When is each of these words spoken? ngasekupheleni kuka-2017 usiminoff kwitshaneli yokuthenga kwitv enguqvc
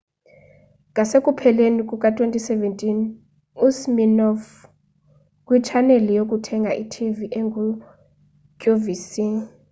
ngasekupheleni 0.91 1.81
kuka-2017 1.89 2.83
usiminoff 3.67 4.43
kwitshaneli 5.45 6.11
yokuthenga 6.19 6.69
kwitv 6.75 7.17
enguqvc 7.39 9.13